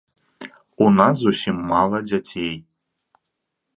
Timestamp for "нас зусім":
0.99-1.55